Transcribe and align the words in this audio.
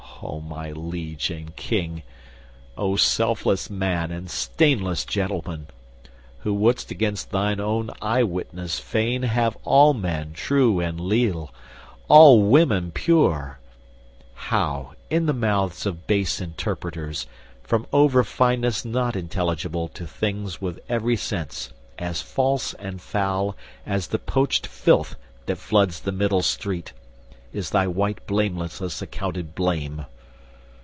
O 0.23 0.39
my 0.39 0.69
liege 0.71 1.31
and 1.31 1.55
King! 1.55 2.03
O 2.77 2.95
selfless 2.95 3.71
man 3.71 4.11
and 4.11 4.29
stainless 4.29 5.03
gentleman, 5.03 5.65
Who 6.41 6.53
wouldst 6.53 6.91
against 6.91 7.31
thine 7.31 7.59
own 7.59 7.89
eye 8.03 8.21
witness 8.21 8.77
fain 8.79 9.23
Have 9.23 9.57
all 9.63 9.95
men 9.95 10.33
true 10.33 10.79
and 10.79 11.01
leal, 11.01 11.51
all 12.07 12.43
women 12.43 12.91
pure; 12.91 13.57
How, 14.35 14.93
in 15.09 15.25
the 15.25 15.33
mouths 15.33 15.87
of 15.87 16.05
base 16.05 16.39
interpreters, 16.39 17.25
From 17.63 17.87
over 17.91 18.23
fineness 18.23 18.85
not 18.85 19.15
intelligible 19.15 19.87
To 19.87 20.05
things 20.05 20.61
with 20.61 20.79
every 20.87 21.15
sense 21.17 21.73
as 21.97 22.21
false 22.21 22.75
and 22.75 23.01
foul 23.01 23.57
As 23.87 24.09
the 24.09 24.19
poached 24.19 24.67
filth 24.67 25.15
that 25.47 25.55
floods 25.57 26.01
the 26.01 26.11
middle 26.11 26.43
street, 26.43 26.93
Is 27.53 27.71
thy 27.71 27.85
white 27.85 28.25
blamelessness 28.27 29.01
accounted 29.01 29.53
blame!" 29.55 30.05